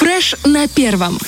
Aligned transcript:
Фреш 0.00 0.34
на 0.46 0.66
первом. 0.66 1.18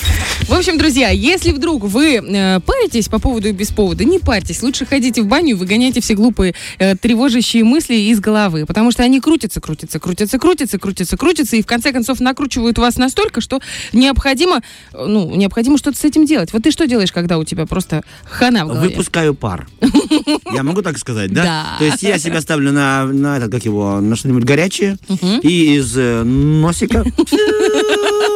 В 0.47 0.53
общем, 0.53 0.79
друзья, 0.79 1.09
если 1.09 1.51
вдруг 1.51 1.83
вы 1.83 2.15
э, 2.15 2.59
паритесь 2.59 3.07
по 3.07 3.19
поводу 3.19 3.49
и 3.49 3.51
без 3.51 3.69
повода, 3.69 4.03
не 4.03 4.17
парьтесь. 4.17 4.63
Лучше 4.63 4.87
ходите 4.87 5.21
в 5.21 5.27
баню 5.27 5.51
и 5.51 5.53
выгоняйте 5.53 6.01
все 6.01 6.15
глупые, 6.15 6.55
э, 6.79 6.95
тревожащие 6.95 7.63
мысли 7.63 7.93
из 7.93 8.19
головы. 8.19 8.65
Потому 8.65 8.91
что 8.91 9.03
они 9.03 9.21
крутятся, 9.21 9.61
крутятся, 9.61 9.99
крутятся, 9.99 10.39
крутятся, 10.39 10.79
крутятся, 10.79 11.17
крутятся. 11.17 11.55
И 11.55 11.61
в 11.61 11.67
конце 11.67 11.91
концов 11.91 12.19
накручивают 12.19 12.79
вас 12.79 12.97
настолько, 12.97 13.41
что 13.41 13.61
необходимо, 13.93 14.63
э, 14.91 15.05
ну, 15.05 15.35
необходимо 15.35 15.77
что-то 15.77 15.99
с 15.99 16.03
этим 16.03 16.25
делать. 16.25 16.51
Вот 16.51 16.63
ты 16.63 16.71
что 16.71 16.87
делаешь, 16.87 17.11
когда 17.11 17.37
у 17.37 17.43
тебя 17.43 17.67
просто 17.67 18.03
хана 18.23 18.65
в 18.65 18.69
голове? 18.69 18.89
Выпускаю 18.89 19.35
пар. 19.35 19.67
Я 20.51 20.63
могу 20.63 20.81
так 20.81 20.97
сказать, 20.97 21.31
да? 21.31 21.43
Да. 21.43 21.65
То 21.77 21.85
есть 21.85 22.01
я 22.01 22.17
себя 22.17 22.41
ставлю 22.41 22.71
на, 22.71 23.05
на 23.05 23.37
этот, 23.37 23.51
как 23.51 23.65
его, 23.65 23.99
на 24.01 24.15
что-нибудь 24.15 24.43
горячее, 24.43 24.97
и 25.43 25.75
из 25.75 25.95
э, 25.95 26.23
носика 26.23 27.03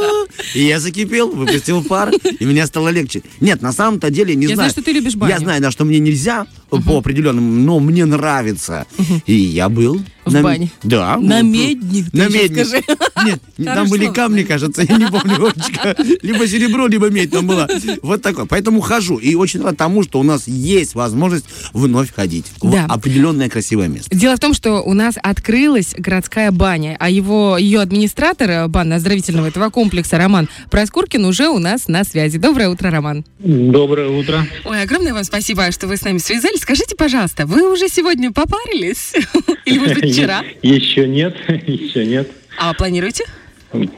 и 0.53 0.63
я 0.63 0.79
закипел, 0.79 1.29
выпустил 1.29 1.83
пар, 1.83 2.11
и 2.39 2.45
мне 2.45 2.65
стало 2.67 2.89
легче. 2.89 3.23
Нет, 3.39 3.61
на 3.61 3.71
самом-то 3.71 4.09
деле 4.09 4.35
не 4.35 4.43
Я 4.47 4.55
знаю. 4.55 4.69
знаю, 4.69 4.71
что 4.71 4.81
ты 4.83 4.91
любишь 4.91 5.15
баню. 5.15 5.33
Я 5.33 5.39
знаю, 5.39 5.61
да, 5.61 5.71
что 5.71 5.85
мне 5.85 5.99
нельзя 5.99 6.45
по 6.69 6.97
определенным, 6.97 7.65
но 7.65 7.79
мне 7.79 8.05
нравится. 8.05 8.85
И 9.25 9.33
я 9.33 9.69
был 9.69 10.01
В 10.25 10.33
на- 10.33 10.41
бане. 10.43 10.69
Да. 10.83 11.17
На 11.17 11.41
медник, 11.41 12.11
ты 12.11 12.17
На 12.17 12.29
скажи. 12.29 12.83
Нет, 13.25 13.41
не- 13.57 13.65
там 13.77 13.87
были 13.89 14.07
камни, 14.07 14.43
кажется, 14.43 14.81
я 14.87 14.97
не 14.97 15.05
помню, 15.07 15.35
Олечка. 15.45 15.95
Либо 16.21 16.45
серебро, 16.47 16.87
либо 16.87 17.09
медь 17.09 17.31
там 17.31 17.47
была. 17.47 17.67
Вот 18.01 18.21
такое. 18.21 18.45
Поэтому 18.45 18.81
хожу. 18.81 19.17
И 19.17 19.35
очень 19.35 19.61
рад 19.61 19.77
тому, 19.77 20.03
что 20.03 20.19
у 20.19 20.23
нас 20.23 20.47
есть 20.47 20.95
возможность 20.95 21.45
вновь 21.73 22.13
ходить 22.13 22.45
в 22.61 22.69
Да. 22.69 22.85
определенное 22.89 23.49
красивое 23.49 23.87
место. 23.87 24.13
Дело 24.15 24.35
в 24.35 24.39
том, 24.39 24.53
что 24.53 24.81
у 24.81 24.93
нас 24.93 25.15
открылась 25.23 25.95
городская 25.97 26.51
баня, 26.51 26.97
а 26.99 27.09
его 27.09 27.57
ее 27.57 27.79
администратор 27.79 28.49
э, 28.49 28.67
банно-оздоровительного 28.67 29.47
этого 29.47 29.69
комплекса 29.69 30.17
Роман 30.17 30.49
Проскуркин 30.69 31.23
уже 31.25 31.47
у 31.47 31.59
нас 31.59 31.87
на 31.87 32.03
связи. 32.03 32.37
Доброе 32.37 32.69
утро, 32.69 32.91
Роман. 32.91 33.23
Доброе 33.39 34.09
утро. 34.09 34.45
Ой, 34.65 34.81
огромное 34.81 35.13
вам 35.13 35.23
спасибо, 35.23 35.71
что 35.71 35.87
вы 35.87 35.95
с 35.97 36.01
нами 36.03 36.17
связались. 36.17 36.56
Скажите, 36.57 36.95
пожалуйста, 36.95 37.45
вы 37.45 37.71
уже 37.71 37.87
сегодня 37.87 38.31
попарились? 38.31 39.13
Или, 39.65 39.79
может 39.79 40.01
быть, 40.01 40.13
вчера? 40.13 40.43
Еще 40.61 41.07
нет, 41.07 41.35
еще 41.67 42.05
нет. 42.05 42.29
А 42.59 42.73
планируете? 42.73 43.23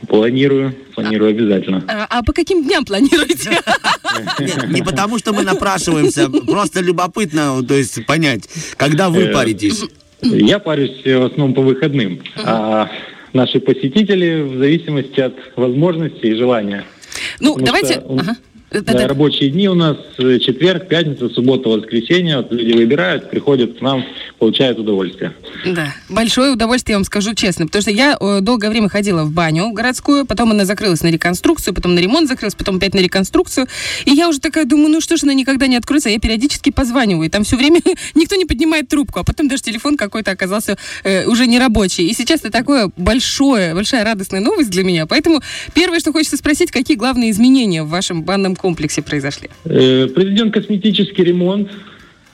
Планирую, 0.08 0.74
планирую 0.96 1.30
обязательно. 1.30 1.84
А, 1.88 2.08
а 2.10 2.24
по 2.24 2.34
каким 2.34 2.64
дням 2.64 2.86
планируете? 2.86 3.52
Не, 4.40 4.74
не 4.74 4.82
потому, 4.82 5.20
что 5.20 5.32
мы 5.32 5.44
напрашиваемся, 5.44 6.28
просто 6.30 6.82
любопытно, 6.82 7.64
то 7.66 7.76
есть 7.76 8.06
понять, 8.08 8.50
когда 8.76 9.10
вы 9.10 9.24
Э, 9.26 9.34
паритесь. 9.34 9.84
Я 10.22 10.58
парюсь 10.60 11.02
э, 11.06 11.18
в 11.18 11.26
основном 11.26 11.54
по 11.54 11.62
выходным, 11.62 12.22
а 12.44 12.90
наши 13.34 13.60
посетители 13.60 14.42
в 14.42 14.58
зависимости 14.58 15.20
от 15.20 15.36
возможностей 15.56 16.30
и 16.30 16.34
желания. 16.36 16.84
Ну, 17.40 17.54
Потому 17.54 17.66
давайте... 17.68 17.94
что 17.94 18.02
у- 18.08 18.20
Ага. 18.20 18.36
Да-да. 18.72 19.08
рабочие 19.08 19.50
дни 19.50 19.68
у 19.68 19.74
нас 19.74 19.98
э, 20.20 20.38
четверг, 20.40 20.88
пятница, 20.88 21.30
суббота, 21.30 21.70
воскресенье. 21.70 22.38
Вот 22.38 22.52
люди 22.52 22.74
выбирают, 22.74 23.32
приходят 23.32 23.80
к 23.80 23.82
нам, 23.82 24.06
получают 24.38 24.78
удовольствие. 24.78 25.34
Да, 25.66 25.96
большое 26.08 26.52
удовольствие, 26.52 26.94
я 26.94 26.98
вам 26.98 27.04
скажу 27.04 27.34
честно, 27.34 27.66
потому 27.66 27.82
что 27.82 27.92
я 27.92 28.16
э, 28.20 28.42
долгое 28.42 28.70
время 28.70 28.88
ходила 28.88 29.24
в 29.24 29.32
баню 29.32 29.72
городскую, 29.72 30.26
потом 30.26 30.52
она 30.52 30.66
закрылась 30.66 31.02
на 31.02 31.08
реконструкцию, 31.08 31.74
потом 31.74 31.96
на 31.96 32.00
ремонт 32.00 32.28
закрылась, 32.28 32.54
потом 32.54 32.78
опять 32.78 32.94
на 32.94 33.00
реконструкцию, 33.00 33.68
и 34.06 34.12
я 34.12 34.30
уже 34.30 34.40
такая 34.40 34.66
думаю, 34.66 34.90
ну 34.90 35.02
что 35.02 35.18
ж 35.18 35.24
она 35.24 35.34
никогда 35.34 35.66
не 35.66 35.76
откроется, 35.76 36.10
я 36.10 36.20
периодически 36.20 36.70
позваниваю, 36.70 37.26
и 37.26 37.30
там 37.30 37.44
все 37.44 37.58
время 37.58 37.82
никто 38.16 38.36
не 38.36 38.46
поднимает 38.46 38.88
трубку, 38.88 39.20
а 39.20 39.24
потом 39.24 39.48
даже 39.48 39.64
телефон 39.64 39.98
какой-то 39.98 40.32
оказался 40.32 40.78
э, 41.04 41.26
уже 41.26 41.48
не 41.48 41.58
рабочий, 41.58 42.08
и 42.08 42.14
сейчас 42.14 42.42
это 42.42 42.52
такое 42.52 42.92
большое, 42.98 43.74
большая 43.74 44.06
радостная 44.06 44.42
новость 44.42 44.70
для 44.70 44.84
меня, 44.84 45.08
поэтому 45.08 45.42
первое, 45.74 46.00
что 46.00 46.12
хочется 46.12 46.38
спросить, 46.38 46.70
какие 46.70 46.96
главные 46.96 47.32
изменения 47.32 47.82
в 47.82 47.90
вашем 47.90 48.22
банном 48.22 48.56
комплексе 48.60 49.02
произошли? 49.02 49.50
Э, 49.66 50.08
Произведен 50.08 50.52
косметический 50.52 51.24
ремонт, 51.24 51.70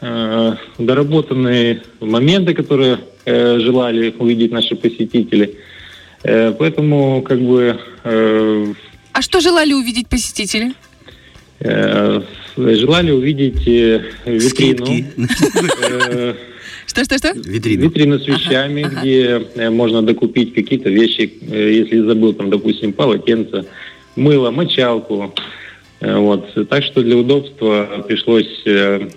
э, 0.02 0.56
доработанные 0.80 1.82
моменты, 1.99 2.54
которые 2.54 2.98
э, 3.26 3.60
желали 3.60 4.14
увидеть 4.20 4.52
наши 4.52 4.76
посетители. 4.76 5.55
Поэтому, 6.23 7.22
как 7.22 7.39
бы, 7.39 7.80
А 8.04 9.22
что 9.22 9.42
желали 9.42 9.73
увидеть 9.73 10.08
посетители? 10.08 10.73
желали 12.58 13.11
увидеть 13.11 13.67
витрину. 14.26 15.05
Что-что-что? 16.88 17.33
Витрину. 17.33 17.83
Витрину 17.83 18.20
с 18.20 18.28
вещами, 18.28 18.88
где 18.92 19.70
можно 19.70 20.02
докупить 20.02 20.55
какие-то 20.55 20.89
вещи, 20.89 21.32
если 21.42 21.99
забыл, 21.99 22.33
там, 22.33 22.49
допустим, 22.49 22.92
полотенце, 22.94 23.66
мыло, 24.16 24.49
мочалку. 24.52 25.32
Э, 26.05 26.17
Вот. 26.17 26.54
Так 26.70 26.83
что 26.83 27.02
для 27.02 27.17
удобства 27.17 28.05
пришлось 28.08 28.61
э, 28.66 29.10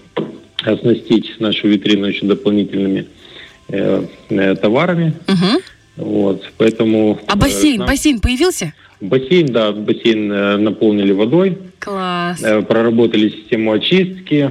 оснастить 0.63 1.39
нашу 1.39 1.69
витрину 1.69 2.07
еще 2.07 2.25
дополнительными 2.27 3.07
э, 3.69 4.05
товарами. 4.61 5.13
Мгм. 5.27 5.59
Вот. 5.97 6.51
Поэтому... 6.57 7.19
А 7.27 7.37
бассейн, 7.37 7.79
нам- 7.79 7.87
бассейн 7.87 8.21
появился? 8.21 8.73
Бассейн, 9.01 9.47
да, 9.47 9.73
бассейн 9.73 10.29
наполнили 10.63 11.13
водой, 11.13 11.59
Класс. 11.79 12.41
проработали 12.67 13.29
систему 13.29 13.73
очистки. 13.73 14.51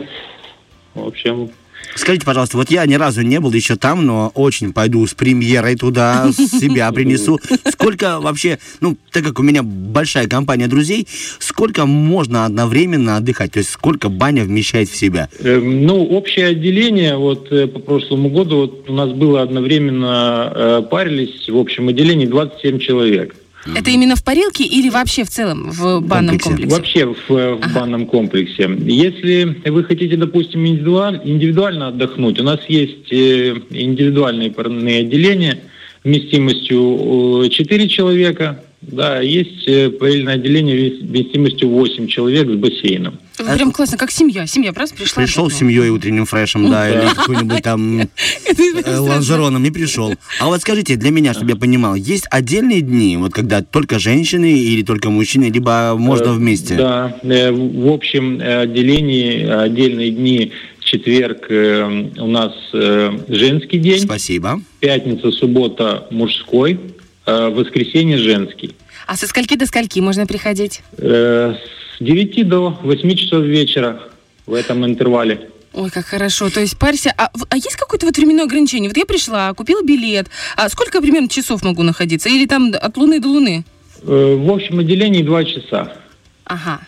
В 0.94 1.08
общем, 1.08 1.50
Скажите, 1.96 2.26
пожалуйста, 2.26 2.58
вот 2.58 2.70
я 2.70 2.86
ни 2.86 2.94
разу 2.94 3.22
не 3.22 3.40
был 3.40 3.52
еще 3.52 3.76
там, 3.76 4.06
но 4.06 4.32
очень 4.36 4.72
пойду 4.72 5.06
с 5.06 5.14
премьерой 5.14 5.76
туда, 5.76 6.32
себя 6.32 6.92
принесу. 6.92 7.40
Сколько 7.70 8.20
вообще, 8.20 8.60
ну, 8.82 8.98
так 9.12 9.24
как 9.24 9.40
у 9.40 9.44
меня 9.44 9.64
большая 9.64 10.28
компания 10.28 10.68
друзей, 10.68 11.08
сколько 11.40 11.86
можно 11.86 12.46
одновременно 12.46 13.18
отдыхать? 13.18 13.54
То 13.54 13.60
есть 13.60 13.72
сколько 13.72 14.10
баня 14.10 14.44
вмещает 14.44 14.90
в 14.90 14.96
себя? 14.96 15.30
Э, 15.40 15.60
Ну, 15.60 16.04
общее 16.06 16.48
отделение, 16.48 17.18
вот 17.18 17.52
э, 17.52 17.68
по 17.68 17.80
прошлому 17.80 18.30
году 18.30 18.58
вот 18.58 18.90
у 18.90 18.94
нас 18.94 19.12
было 19.12 19.42
одновременно, 19.42 20.52
э, 20.54 20.82
парились 20.90 21.50
в 21.50 21.58
общем 21.58 21.88
отделении 21.88 22.26
27 22.26 22.80
человек. 22.80 23.36
Это 23.76 23.90
именно 23.90 24.16
в 24.16 24.24
парилке 24.24 24.64
или 24.64 24.90
вообще 24.90 25.24
в 25.24 25.30
целом 25.30 25.72
в 25.72 26.02
банном 26.02 26.40
комплексе. 26.40 26.50
комплексе? 26.50 26.76
Вообще 26.76 27.06
в, 27.28 27.36
э, 27.36 27.54
в 27.56 27.74
банном 27.74 28.06
комплексе. 28.06 28.70
Если 28.86 29.70
вы 29.70 29.84
хотите, 29.84 30.16
допустим, 30.16 30.66
индивидуаль- 30.66 31.22
индивидуально 31.24 31.88
отдохнуть, 31.90 32.40
у 32.40 32.44
нас 32.44 32.60
есть 32.68 33.12
э, 33.12 33.56
индивидуальные 33.70 34.52
парные 34.52 35.02
отделения 35.02 35.60
вместимостью 36.04 37.50
4 37.50 37.90
человека. 37.90 38.64
Да, 38.88 39.20
есть 39.22 39.68
э, 39.68 39.90
парильное 39.90 40.36
отделение 40.36 40.92
вместимостью 41.02 41.70
8 41.70 42.08
человек 42.08 42.50
с 42.50 42.56
бассейном. 42.56 43.20
Вы 43.38 43.56
Прям 43.56 43.72
классно, 43.72 43.98
как 43.98 44.12
семья. 44.12 44.48
Семья 44.48 44.74
просто 44.74 44.96
пришла. 44.96 45.22
Пришел 45.22 45.50
с 45.50 45.54
семьей 45.54 45.90
утренним 45.90 46.26
фрешем, 46.26 46.70
да, 46.72 46.90
или 46.90 47.14
какой-нибудь 47.14 47.62
там 47.62 48.02
э, 48.86 48.98
лонжероном, 48.98 49.62
не 49.62 49.72
пришел. 49.72 50.14
А 50.40 50.48
вот 50.48 50.62
скажите, 50.62 50.96
для 50.96 51.12
меня, 51.12 51.34
чтобы 51.34 51.52
я 51.52 51.56
понимал, 51.56 51.96
есть 51.96 52.26
отдельные 52.32 52.82
дни, 52.82 53.18
вот 53.18 53.34
когда 53.34 53.62
только 53.62 54.00
женщины 54.00 54.58
или 54.58 54.84
только 54.84 55.10
мужчины, 55.10 55.52
либо 55.52 55.96
можно 55.98 56.28
Э, 56.28 56.34
вместе? 56.34 56.76
Да, 56.76 57.18
в 57.24 57.92
общем 57.92 58.42
отделении 58.42 59.46
отдельные 59.46 60.12
дни 60.12 60.52
четверг 60.80 61.48
э, 61.50 62.10
у 62.18 62.28
нас 62.28 62.54
э, 62.74 63.12
женский 63.28 63.78
день, 63.80 64.00
Спасибо. 64.00 64.62
пятница, 64.80 65.32
суббота 65.32 66.08
мужской, 66.12 66.80
э, 67.28 67.50
воскресенье 67.50 68.18
женский. 68.18 68.76
А 69.06 69.16
со 69.16 69.28
скольки 69.28 69.56
до 69.56 69.66
скольки 69.68 70.00
можно 70.00 70.26
приходить? 70.26 70.82
Э, 70.98 71.54
С 71.98 72.04
9 72.04 72.48
до 72.48 72.78
8 72.84 73.16
часов 73.16 73.44
вечера 73.46 74.02
в 74.46 74.54
этом 74.54 74.86
интервале. 74.86 75.50
Ой, 75.74 75.92
как 75.92 76.06
хорошо. 76.08 76.50
То 76.50 76.60
есть 76.62 76.78
парься. 76.80 77.14
А, 77.18 77.30
а 77.50 77.56
есть 77.56 77.76
какое-то 77.76 78.06
вот 78.08 78.18
временное 78.18 78.46
ограничение? 78.46 78.90
Вот 78.90 78.98
я 78.98 79.06
пришла, 79.06 79.54
купила 79.54 79.84
билет. 79.84 80.28
А 80.56 80.70
сколько 80.70 81.02
примерно 81.02 81.30
часов 81.30 81.62
могу 81.64 81.84
находиться? 81.84 82.30
Или 82.30 82.48
там 82.48 82.74
от 82.74 82.98
луны 82.98 83.20
до 83.20 83.28
луны? 83.28 83.64
Э, 84.02 84.36
В 84.36 84.50
общем 84.52 84.80
отделении 84.80 85.22
2 85.22 85.44
часа. 85.46 85.94
Ага. 86.46 86.80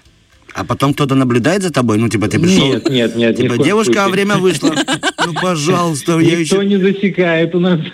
А 0.53 0.65
потом 0.65 0.93
кто-то 0.93 1.13
наблюдает 1.15 1.61
за 1.61 1.71
тобой? 1.71 1.97
Ну, 1.99 2.09
типа, 2.09 2.27
ты 2.27 2.39
пришел... 2.39 2.67
Нет, 2.73 2.89
нет, 2.89 3.15
нет. 3.15 3.37
Типа, 3.37 3.57
девушка, 3.63 4.05
а 4.05 4.09
время 4.09 4.37
вышло. 4.37 4.73
Ну, 5.33 5.39
пожалуйста, 5.39 6.19
я 6.19 6.37
Никто 6.37 6.61
еще... 6.61 6.65
не 6.65 6.77
засекает 6.77 7.53
у 7.55 7.59
нас. 7.59 7.79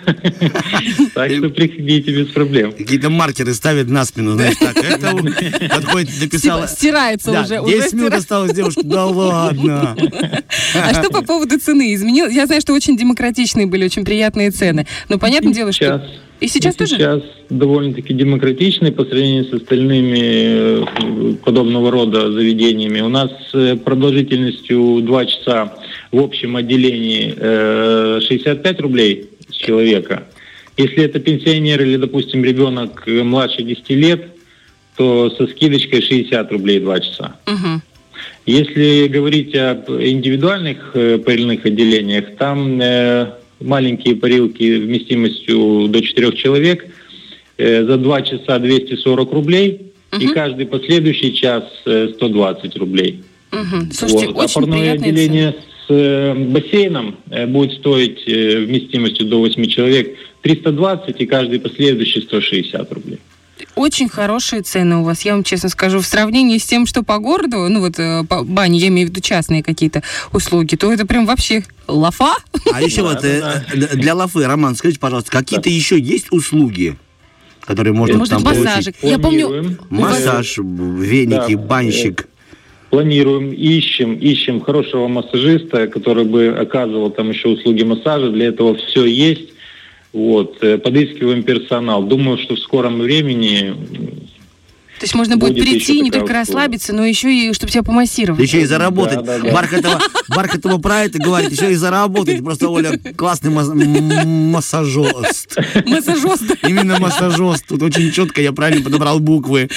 Так 1.14 1.30
что 1.32 1.48
приходите 1.48 2.12
без 2.12 2.28
проблем. 2.28 2.72
Какие-то 2.72 3.10
маркеры 3.10 3.54
ставят 3.54 3.88
на 3.88 4.04
спину, 4.04 4.32
знаешь, 4.32 4.56
так. 4.56 4.76
Это 4.76 5.16
подходит, 5.68 6.10
написала... 6.20 6.66
Стирается 6.66 7.32
Да, 7.32 7.42
уже. 7.42 7.60
уже 7.60 7.76
10 7.76 7.92
минут 7.94 8.12
осталось, 8.14 8.52
девушка. 8.52 8.82
Да 8.84 9.06
ладно. 9.06 9.96
А 10.74 10.94
что 10.94 11.10
по 11.10 11.22
поводу 11.22 11.58
цены 11.58 11.94
изменилось? 11.94 12.34
Я 12.34 12.46
знаю, 12.46 12.60
что 12.60 12.72
очень 12.74 12.96
демократичные 12.96 13.66
были, 13.66 13.84
очень 13.84 14.04
приятные 14.04 14.50
цены. 14.50 14.86
Но 15.08 15.18
понятное 15.18 15.52
дело, 15.52 15.72
что... 15.72 16.06
И 16.40 16.48
сейчас 16.48 16.74
И 16.74 16.78
тоже? 16.78 16.96
Сейчас 16.96 17.22
довольно-таки 17.48 18.12
демократичный 18.12 18.92
по 18.92 19.04
сравнению 19.06 19.46
с 19.46 19.54
остальными 19.54 20.18
э, 20.20 21.34
подобного 21.42 21.90
рода 21.90 22.30
заведениями. 22.30 23.00
У 23.00 23.08
нас 23.08 23.30
э, 23.54 23.76
продолжительностью 23.76 25.00
2 25.00 25.24
часа 25.26 25.72
в 26.16 26.18
общем 26.24 26.56
отделении 26.56 27.34
э, 27.36 28.20
65 28.26 28.80
рублей 28.80 29.28
с 29.50 29.54
человека. 29.54 30.24
Если 30.78 31.04
это 31.04 31.20
пенсионер 31.20 31.82
или, 31.82 31.96
допустим, 31.96 32.42
ребенок 32.42 33.02
э, 33.06 33.22
младше 33.22 33.62
10 33.62 33.90
лет, 33.90 34.28
то 34.96 35.28
со 35.30 35.46
скидочкой 35.46 36.00
60 36.00 36.52
рублей 36.52 36.80
2 36.80 37.00
часа. 37.00 37.36
Мгм. 37.46 37.82
Если 38.46 39.08
говорить 39.08 39.54
об 39.56 39.90
индивидуальных 39.90 40.92
э, 40.94 41.18
парильных 41.18 41.66
отделениях, 41.66 42.36
там 42.38 42.80
э, 42.80 43.32
маленькие 43.60 44.16
парилки 44.16 44.78
вместимостью 44.78 45.88
до 45.88 46.00
4 46.00 46.32
человек 46.32 46.86
э, 47.58 47.84
за 47.84 47.98
2 47.98 48.22
часа 48.22 48.58
240 48.58 49.32
рублей 49.32 49.92
и 50.18 50.24
Мгм. 50.24 50.34
каждый 50.34 50.64
последующий 50.66 51.34
час 51.34 51.64
э, 51.84 52.08
120 52.14 52.74
рублей. 52.76 53.22
Мгм. 53.52 53.90
Слушайте, 53.92 54.28
Вот. 54.28 54.40
А 54.40 54.44
очень 54.44 54.72
приятное 54.72 55.10
отделение 55.10 55.54
с 55.86 55.90
э, 55.92 56.34
бассейном 56.34 57.16
э, 57.30 57.46
будет 57.46 57.78
стоить 57.78 58.22
э, 58.26 58.64
вместимостью 58.64 59.26
до 59.26 59.38
8 59.38 59.64
человек 59.66 60.16
320 60.42 61.20
и 61.20 61.26
каждый 61.26 61.60
последующий 61.60 62.22
160 62.22 62.92
рублей. 62.92 63.18
Очень 63.74 64.08
хорошие 64.08 64.62
цены 64.62 64.96
у 64.96 65.04
вас, 65.04 65.22
я 65.22 65.32
вам 65.32 65.44
честно 65.44 65.68
скажу. 65.68 66.00
В 66.00 66.06
сравнении 66.06 66.58
с 66.58 66.64
тем, 66.66 66.86
что 66.86 67.02
по 67.02 67.18
городу, 67.18 67.68
ну 67.68 67.80
вот 67.80 67.96
по 68.28 68.42
бане, 68.42 68.78
я 68.78 68.88
имею 68.88 69.08
в 69.08 69.10
виду 69.10 69.20
частные 69.20 69.62
какие-то 69.62 70.02
услуги, 70.32 70.76
то 70.76 70.92
это 70.92 71.06
прям 71.06 71.26
вообще 71.26 71.64
лафа. 71.86 72.34
А 72.72 72.82
еще 72.82 73.02
вот 73.02 73.20
для 73.22 74.14
Лафы, 74.14 74.44
Роман, 74.44 74.76
скажите, 74.76 75.00
пожалуйста, 75.00 75.30
какие-то 75.30 75.70
еще 75.70 75.98
есть 75.98 76.26
услуги, 76.32 76.96
которые 77.60 77.94
можно 77.94 78.26
там 78.26 78.42
массажик. 78.42 78.96
получить? 78.96 78.96
Я 79.02 79.18
помню. 79.18 79.78
Массаж, 79.90 80.58
веники, 80.58 81.54
Да. 81.54 81.62
банщик. 81.62 82.28
Планируем, 82.96 83.52
ищем, 83.52 84.14
ищем 84.14 84.62
хорошего 84.62 85.06
массажиста, 85.06 85.86
который 85.86 86.24
бы 86.24 86.46
оказывал 86.58 87.10
там 87.10 87.28
еще 87.28 87.48
услуги 87.48 87.82
массажа. 87.82 88.30
Для 88.30 88.46
этого 88.46 88.74
все 88.74 89.04
есть. 89.04 89.50
Вот, 90.14 90.56
э, 90.62 90.78
подыскиваем 90.78 91.42
персонал. 91.42 92.04
Думаю, 92.04 92.38
что 92.38 92.54
в 92.54 92.58
скором 92.58 93.00
времени 93.00 93.74
То 94.98 95.04
есть 95.04 95.14
можно 95.14 95.36
будет, 95.36 95.52
Будет 95.54 95.64
прийти, 95.64 96.00
не 96.00 96.10
только 96.10 96.24
услуга. 96.24 96.40
расслабиться, 96.40 96.92
но 96.94 97.04
еще 97.04 97.32
и 97.32 97.52
чтобы 97.52 97.70
тебя 97.70 97.82
помассировать. 97.82 98.40
Еще 98.40 98.62
и 98.62 98.64
заработать. 98.64 99.22
Да, 99.24 99.38
да, 99.38 99.44
да. 99.44 99.52
Бархатова, 99.52 100.00
Бархатова 100.28 100.78
про 100.78 101.04
это 101.04 101.18
говорит, 101.18 101.52
еще 101.52 101.70
и 101.70 101.74
заработать. 101.74 102.42
Просто 102.42 102.68
Оля 102.68 102.98
классный 103.14 103.50
мас- 103.50 103.68
массажист. 104.56 105.58
Массажост. 105.86 106.44
Именно 106.66 106.98
массажист. 106.98 107.66
Тут 107.66 107.82
очень 107.82 108.10
четко 108.12 108.40
я 108.40 108.52
правильно 108.52 108.82
подобрал 108.82 109.20
буквы. 109.20 109.68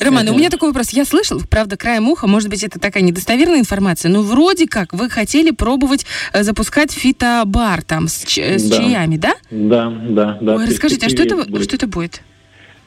Роман, 0.00 0.28
у 0.28 0.34
меня 0.36 0.50
такой 0.50 0.68
вопрос. 0.68 0.90
Я 0.90 1.04
слышал, 1.04 1.40
правда, 1.48 1.76
краем 1.76 2.08
уха, 2.08 2.26
может 2.26 2.48
быть, 2.48 2.62
это 2.62 2.78
такая 2.78 3.02
недостоверная 3.02 3.58
информация, 3.60 4.10
но 4.10 4.22
вроде 4.22 4.66
как 4.68 4.92
вы 4.92 5.10
хотели 5.10 5.50
пробовать 5.50 6.06
э, 6.32 6.42
запускать 6.42 6.92
фитобар 6.92 7.82
там 7.82 8.06
с, 8.08 8.24
ч- 8.24 8.58
с 8.58 8.64
Да. 8.68 8.76
чаями, 8.76 9.16
да? 9.16 9.34
да, 9.50 9.90
да, 9.90 10.38
да. 10.40 10.54
Ой, 10.56 10.66
расскажите, 10.66 11.06
а 11.06 11.08
что 11.08 11.22
это, 11.22 11.36
будет. 11.36 11.64
что 11.64 11.76
это 11.76 11.86
будет? 11.86 12.22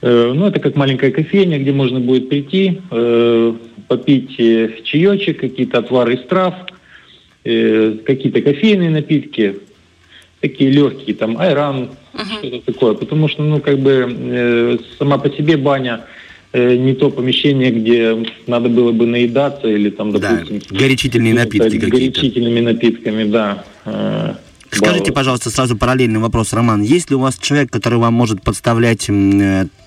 Э, 0.01 0.33
Ну, 0.33 0.47
это 0.47 0.59
как 0.59 0.75
маленькая 0.75 1.11
кофейня, 1.11 1.59
где 1.59 1.71
можно 1.71 1.99
будет 1.99 2.29
прийти, 2.29 2.81
э, 2.89 3.53
попить 3.87 4.39
э, 4.39 4.69
чаечек, 4.83 5.39
какие-то 5.39 5.79
отвары 5.79 6.15
из 6.15 6.21
трав, 6.27 6.53
какие-то 7.43 8.41
кофейные 8.41 8.91
напитки, 8.91 9.55
такие 10.41 10.69
легкие, 10.69 11.15
там, 11.15 11.37
айран, 11.39 11.89
что-то 12.37 12.59
такое. 12.71 12.93
Потому 12.93 13.27
что, 13.27 13.41
ну, 13.41 13.59
как 13.59 13.79
бы 13.79 14.79
сама 14.99 15.17
по 15.17 15.27
себе 15.31 15.57
баня 15.57 16.01
не 16.53 16.93
то 16.93 17.09
помещение, 17.09 17.71
где 17.71 18.15
надо 18.45 18.69
было 18.69 18.91
бы 18.91 19.07
наедаться 19.07 19.67
или 19.67 19.89
там, 19.89 20.11
Да, 20.11 20.19
допустим, 20.19 20.61
горячительные 20.69 21.33
напитки 21.33 21.79
какие-то. 21.79 21.87
горячительными 21.97 22.59
напитками, 22.59 23.23
да. 23.23 23.63
Скажите, 24.69 25.11
пожалуйста, 25.11 25.49
сразу 25.49 25.75
параллельный 25.75 26.19
вопрос, 26.19 26.53
Роман. 26.53 26.83
Есть 26.83 27.09
ли 27.09 27.15
у 27.15 27.19
вас 27.19 27.37
человек, 27.39 27.71
который 27.71 27.97
вам 27.97 28.13
может 28.13 28.41
подставлять 28.43 29.09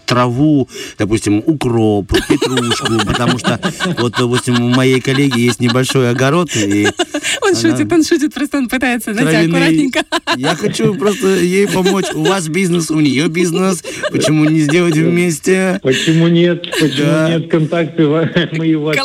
траву, 0.05 0.69
допустим, 0.99 1.43
укроп, 1.45 2.12
петрушку, 2.29 2.87
потому 3.06 3.39
что 3.39 3.59
вот, 3.99 4.15
допустим, 4.19 4.62
у 4.62 4.69
моей 4.69 5.01
коллеги 5.01 5.41
есть 5.41 5.61
небольшой 5.61 6.11
огород, 6.11 6.51
и 6.56 6.87
Он 7.43 7.51
Она- 7.51 7.61
шутит, 7.61 7.93
он 7.93 8.05
шутит, 8.05 8.35
просто 8.35 8.59
он 8.59 8.69
пытается, 8.69 9.12
знаете, 9.12 9.31
травяные- 9.33 9.49
аккуратненько. 9.51 10.01
Я 10.37 10.55
хочу 10.55 10.95
просто 10.95 11.27
ей 11.37 11.67
помочь. 11.69 12.06
У 12.15 12.25
вас 12.25 12.49
бизнес, 12.49 12.91
у 12.91 13.01
нее 13.01 13.29
бизнес. 13.29 13.83
Почему 14.11 14.45
не 14.45 14.61
сделать 14.61 14.95
вместе? 14.97 15.81
Почему 15.83 16.29
нет? 16.29 16.62
Почему 16.81 17.06
Да. 17.06 17.29
нет? 17.31 17.51
Контакты 17.51 18.06
мои 18.53 18.75
вас 18.75 18.97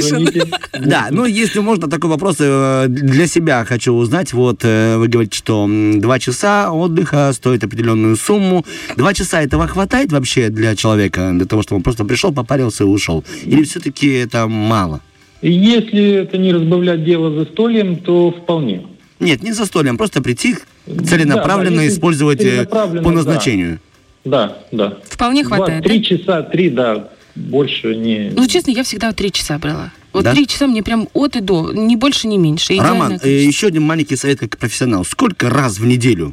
звоните. 0.00 0.42
Да, 0.78 1.08
ну 1.10 1.24
если 1.24 1.60
можно, 1.60 1.88
такой 1.88 2.10
вопрос 2.10 2.36
э, 2.40 2.86
для 2.88 3.26
себя 3.26 3.64
хочу 3.64 3.92
узнать. 3.92 4.32
Вот 4.32 4.60
э, 4.62 4.96
вы 4.96 5.08
говорите, 5.08 5.36
что 5.36 5.68
два 5.96 6.18
часа 6.18 6.72
отдыха 6.72 7.30
стоит 7.32 7.64
определенную 7.64 8.16
сумму. 8.16 8.64
Два 8.96 9.14
часа 9.14 9.42
этого 9.42 9.66
хватает 9.66 10.12
вообще 10.12 10.45
для 10.50 10.74
человека, 10.76 11.30
для 11.34 11.46
того, 11.46 11.62
чтобы 11.62 11.78
он 11.78 11.82
просто 11.82 12.04
пришел, 12.04 12.32
попарился 12.32 12.84
и 12.84 12.86
ушел? 12.86 13.24
Или 13.44 13.62
все-таки 13.64 14.08
это 14.08 14.46
мало? 14.46 15.00
И 15.42 15.52
Если 15.52 16.12
это 16.22 16.38
не 16.38 16.52
разбавлять 16.52 17.04
дело 17.04 17.30
застольем, 17.34 17.96
то 17.96 18.30
вполне. 18.30 18.86
Нет, 19.20 19.42
не 19.42 19.52
за 19.52 19.66
столем, 19.66 19.96
просто 19.96 20.22
прийти 20.22 20.56
целенаправленно 20.86 21.76
Да, 21.76 21.82
да, 21.82 21.88
использовать 21.88 22.40
э, 22.40 22.44
целенаправленно, 22.44 23.02
по 23.02 23.10
да. 23.10 23.14
назначению. 23.16 23.80
Да, 24.24 24.58
да. 24.72 24.98
Вполне 25.08 25.42
Два- 25.44 25.56
хватает, 25.56 25.82
да? 25.82 25.88
Три 25.88 26.02
часа, 26.02 26.42
три, 26.42 26.70
да. 26.70 27.08
Больше 27.34 27.94
не... 27.94 28.30
Ну, 28.34 28.46
честно, 28.46 28.70
я 28.70 28.82
всегда 28.82 29.12
три 29.12 29.30
часа 29.30 29.58
брала. 29.58 29.92
Вот 30.12 30.24
Да? 30.24 30.32
три 30.32 30.46
часа 30.46 30.66
мне 30.66 30.82
прям 30.82 31.08
от 31.12 31.36
и 31.36 31.40
до, 31.40 31.70
ни 31.72 31.96
больше, 31.96 32.26
ни 32.28 32.38
меньше. 32.38 32.72
Идеальное 32.72 32.92
Роман, 32.92 33.20
э, 33.22 33.28
еще 33.44 33.66
один 33.66 33.82
маленький 33.82 34.16
совет 34.16 34.40
как 34.40 34.56
профессионал. 34.56 35.04
Сколько 35.04 35.50
раз 35.50 35.78
в 35.78 35.84
неделю 35.86 36.32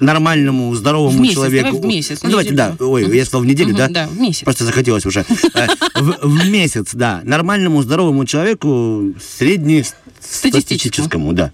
нормальному, 0.00 0.74
здоровому 0.74 1.16
В 1.16 1.20
месяц, 1.20 1.34
человеку... 1.34 1.66
давай 1.72 1.80
в 1.82 1.84
месяц, 1.86 2.20
Ну, 2.22 2.30
давайте, 2.30 2.52
да. 2.54 2.70
неделю. 2.72 2.90
Ой, 2.90 3.04
Мгм. 3.04 3.12
я 3.12 3.24
сказал 3.24 3.40
в 3.42 3.46
неделю, 3.46 3.68
Мгм, 3.70 3.78
да? 3.78 3.88
да, 3.88 4.06
в 4.08 4.18
месяц. 4.18 4.42
Просто 4.44 4.64
захотелось 4.64 5.06
уже. 5.06 5.24
Э, 5.54 5.66
В, 6.00 6.18
в 6.22 6.48
месяц, 6.48 6.90
да. 6.92 7.20
Нормальному, 7.24 7.82
здоровому 7.82 8.24
человеку, 8.26 9.12
среднестатистическому, 9.38 11.32
да. 11.32 11.50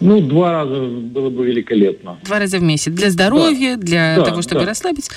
Ну, 0.00 0.20
два 0.20 0.52
раза 0.52 0.80
было 0.82 1.30
бы 1.30 1.46
великолепно. 1.46 2.18
Два 2.24 2.38
раза 2.38 2.58
в 2.58 2.62
месяц. 2.62 2.92
Для 2.92 3.10
здоровья, 3.10 3.76
для 3.76 4.16
Да, 4.16 4.24
того, 4.24 4.42
чтобы 4.42 4.62
да. 4.62 4.66
расслабиться. 4.68 5.10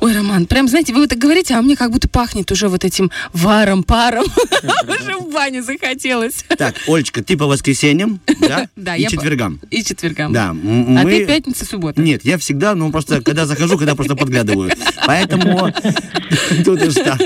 Ой, 0.00 0.14
Роман, 0.14 0.46
прям, 0.46 0.68
знаете, 0.68 0.94
вы 0.94 1.00
вот 1.00 1.10
так 1.10 1.18
говорите, 1.18 1.54
а 1.54 1.60
мне 1.62 1.76
как 1.76 1.90
будто 1.90 2.08
пахнет 2.08 2.50
уже 2.50 2.68
вот 2.68 2.84
этим 2.84 3.10
варом, 3.32 3.82
паром. 3.82 4.24
Уже 4.88 5.16
в 5.18 5.32
баню 5.32 5.62
захотелось. 5.62 6.44
Так, 6.56 6.74
Олечка, 6.86 7.22
ты 7.22 7.36
по 7.36 7.46
воскресеньям, 7.46 8.20
да? 8.40 8.68
Да, 8.76 8.96
И 8.96 9.02
я 9.02 9.06
по- 9.08 9.12
четвергам. 9.16 9.60
И 9.70 9.82
четвергам. 9.84 10.32
Да. 10.32 10.50
А 11.00 11.04
ты 11.04 11.26
пятница, 11.26 11.64
суббота. 11.66 12.00
Нет, 12.00 12.24
я 12.24 12.38
всегда, 12.38 12.74
ну, 12.74 12.90
просто, 12.90 13.20
когда 13.22 13.44
захожу, 13.46 13.76
когда 13.76 13.94
просто 13.94 14.16
подглядываю. 14.16 14.70
Поэтому 15.06 15.72
тут 16.64 16.82
уж 16.82 16.94
так. 16.94 17.20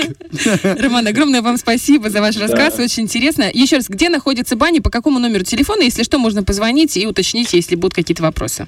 Роман, 0.63 1.07
огромное 1.07 1.41
вам 1.41 1.57
спасибо 1.57 2.09
за 2.09 2.21
ваш 2.21 2.37
рассказ, 2.37 2.79
очень 2.79 3.03
интересно. 3.03 3.49
Еще 3.53 3.77
раз, 3.77 3.87
где 3.87 4.09
находится 4.09 4.55
баня, 4.55 4.81
по 4.81 4.89
какому 4.89 5.19
номеру 5.19 5.43
телефона, 5.43 5.83
если 5.83 6.03
что, 6.03 6.17
можно 6.17 6.43
позвонить 6.43 6.86
и 6.95 7.05
уточнить, 7.05 7.53
если 7.53 7.75
будут 7.75 7.95
какие-то 7.95 8.23
вопросы. 8.23 8.67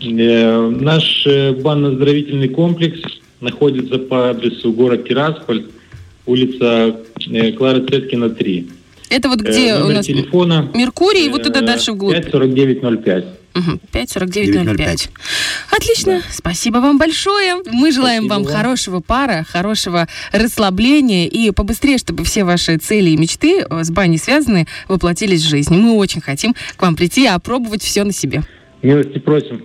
Э, 0.00 0.70
Наш 0.70 1.26
э, 1.26 1.52
банно-оздоровительный 1.52 2.48
комплекс 2.48 3.00
находится 3.40 3.98
по 3.98 4.30
адресу 4.30 4.72
город 4.72 5.06
Тирасполь, 5.06 5.66
улица 6.26 6.96
э, 7.30 7.52
Клары 7.52 7.86
Цеткина, 7.86 8.30
3. 8.30 8.68
Это 9.10 9.28
вот 9.28 9.42
Э, 9.42 9.50
где 9.50 9.74
у 9.74 9.88
нас 9.88 10.06
телефона 10.06 10.70
Меркурий, 10.72 11.26
и 11.26 11.28
вот 11.28 11.42
туда 11.42 11.60
э, 11.60 11.66
дальше 11.66 11.92
вглубь. 11.92 12.14
54905. 12.14 13.24
Угу, 13.52 13.80
54905. 13.92 14.76
905. 14.76 15.10
Отлично, 15.72 16.22
спасибо 16.30 16.78
вам 16.78 16.98
большое. 16.98 17.56
Мы 17.66 17.90
желаем 17.90 18.24
Спасибо 18.24 18.34
вам 18.34 18.44
вам. 18.44 18.52
хорошего 18.54 19.00
пара, 19.00 19.44
хорошего 19.48 20.06
расслабления 20.30 21.26
и 21.26 21.50
побыстрее, 21.50 21.98
чтобы 21.98 22.24
все 22.24 22.44
ваши 22.44 22.76
цели 22.78 23.10
и 23.10 23.16
мечты 23.16 23.66
э, 23.68 23.84
с 23.84 23.90
баней 23.90 24.18
связанные 24.18 24.66
воплотились 24.86 25.42
в 25.42 25.48
жизнь. 25.48 25.74
Мы 25.74 25.96
очень 25.96 26.20
хотим 26.20 26.54
к 26.76 26.82
вам 26.82 26.94
прийти 26.94 27.24
и 27.24 27.26
опробовать 27.26 27.82
все 27.82 28.04
на 28.04 28.12
себе. 28.12 28.44
Милости 28.82 29.18
просим. 29.18 29.62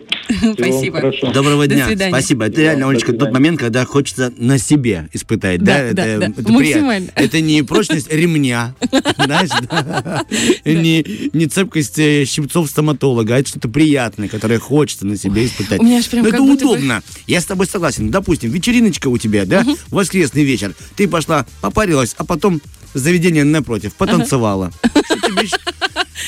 Спасибо. 0.54 0.98
Хорошо. 0.98 1.32
Доброго 1.32 1.68
До 1.68 1.76
дня. 1.76 1.88
свидания. 1.88 2.12
Спасибо. 2.12 2.46
Это 2.46 2.60
реально, 2.62 2.86
до 2.86 2.90
Олечка, 2.92 3.14
тот 3.14 3.32
момент, 3.32 3.60
когда 3.60 3.86
хочется 3.86 4.34
на 4.38 4.58
себе 4.58 5.08
испытать. 5.14 5.64
Да, 5.64 5.90
Да, 5.92 5.94
да, 5.94 6.06
это, 6.06 6.20
да. 6.20 6.42
это. 6.42 6.52
Максимально. 6.52 7.10
Это 7.16 7.40
не 7.42 7.62
прочность 7.62 8.12
ремня, 8.12 8.76
знаешь, 9.18 9.50
да. 9.70 10.26
не, 10.66 11.30
не 11.32 11.46
цепкость 11.48 11.98
э, 12.00 12.26
щипцов 12.26 12.70
стоматолога, 12.70 13.36
а 13.36 13.40
это 13.40 13.50
что-то 13.50 13.70
приятное, 13.70 14.28
которое 14.28 14.60
хочется 14.60 15.06
на 15.06 15.16
себе 15.16 15.46
испытать. 15.46 15.80
у 15.80 15.84
меня 15.84 16.00
аж 16.00 16.08
прям 16.10 16.24
Но 16.24 16.30
это 16.30 16.42
удобно. 16.42 17.02
Я 17.28 17.40
с 17.40 17.46
тобой 17.46 17.68
согласен. 17.68 18.10
Допустим, 18.10 18.50
вечериночка 18.52 19.08
у 19.08 19.18
тебя, 19.18 19.46
да, 19.46 19.64
воскресный 19.90 20.44
вечер. 20.44 20.74
Ты 20.98 21.08
пошла, 21.08 21.46
попарилась, 21.62 22.16
а 22.18 22.26
потом 22.26 22.62
заведение 22.94 23.44
напротив, 23.44 23.94
потанцевала. 23.96 24.72
Что 25.06 25.20
тебе 25.20 25.44
еще? 25.44 25.58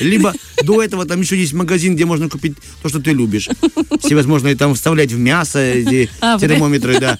Либо 0.00 0.34
до 0.62 0.82
этого 0.82 1.04
там 1.06 1.20
еще 1.20 1.36
есть 1.36 1.52
магазин, 1.52 1.94
где 1.94 2.04
можно 2.04 2.28
купить 2.28 2.54
то, 2.82 2.88
что 2.88 3.00
ты 3.00 3.12
любишь. 3.12 3.48
Всевозможные 4.00 4.56
там 4.56 4.74
вставлять 4.74 5.12
в 5.12 5.18
мясо 5.18 5.58
эти 5.58 6.08
А, 6.20 6.38
термометры, 6.38 6.98
да. 7.00 7.18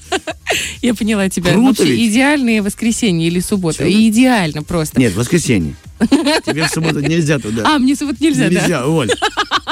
Я 0.83 0.95
поняла 0.95 1.29
тебя. 1.29 1.53
Круто 1.53 1.83
Вообще 1.83 1.95
ведь? 1.97 2.11
идеальные 2.13 2.63
воскресенье 2.63 3.27
или 3.29 3.41
суббота. 3.41 3.79
Чего? 3.79 3.89
Идеально 3.91 4.63
просто. 4.63 4.99
Нет, 4.99 5.15
воскресенье. 5.15 5.75
Тебе 6.01 6.65
в 6.65 6.71
субботу 6.71 7.01
нельзя 7.01 7.39
туда. 7.39 7.65
А, 7.67 7.79
мне 7.79 7.95
вот 8.01 8.21
нельзя, 8.21 8.45
да? 8.45 8.61
Нельзя, 8.61 8.87
Оль. 8.87 9.11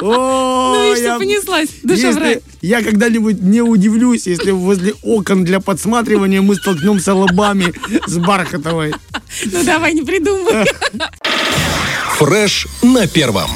О, 0.02 0.74
Ну, 0.74 0.90
я- 0.90 0.96
что 0.96 1.18
понеслась. 1.18 1.68
Душа 1.82 2.10
в 2.12 2.16
рай. 2.18 2.34
Если 2.34 2.42
я 2.62 2.82
когда-нибудь 2.82 3.40
не 3.40 3.60
удивлюсь, 3.62 4.26
если 4.26 4.50
возле 4.50 4.94
окон 5.02 5.44
для 5.44 5.60
подсматривания 5.60 6.42
мы 6.42 6.56
столкнемся 6.56 7.14
лобами 7.14 7.72
с 8.06 8.18
Бархатовой. 8.18 8.92
Ну, 9.44 9.64
давай, 9.64 9.92
не 9.92 10.02
придумывай. 10.02 10.64
Фреш 12.18 12.66
на 12.82 13.06
первом. 13.06 13.50